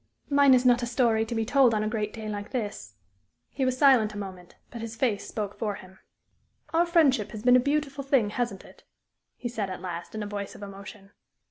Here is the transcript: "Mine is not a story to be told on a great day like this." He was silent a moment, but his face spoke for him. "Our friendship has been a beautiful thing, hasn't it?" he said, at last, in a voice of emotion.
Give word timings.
"Mine 0.31 0.55
is 0.55 0.65
not 0.65 0.81
a 0.81 0.87
story 0.87 1.27
to 1.27 1.35
be 1.35 1.45
told 1.45 1.75
on 1.75 1.83
a 1.83 1.87
great 1.87 2.11
day 2.11 2.27
like 2.27 2.49
this." 2.49 2.95
He 3.51 3.65
was 3.65 3.77
silent 3.77 4.15
a 4.15 4.17
moment, 4.17 4.55
but 4.71 4.81
his 4.81 4.95
face 4.95 5.27
spoke 5.27 5.55
for 5.59 5.75
him. 5.75 5.99
"Our 6.73 6.87
friendship 6.87 7.29
has 7.33 7.43
been 7.43 7.55
a 7.55 7.59
beautiful 7.59 8.03
thing, 8.03 8.31
hasn't 8.31 8.65
it?" 8.65 8.83
he 9.37 9.47
said, 9.47 9.69
at 9.69 9.79
last, 9.79 10.15
in 10.15 10.23
a 10.23 10.25
voice 10.25 10.55
of 10.55 10.63
emotion. 10.63 11.11